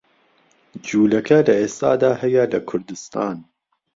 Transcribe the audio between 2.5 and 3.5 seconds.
لە کوردستان.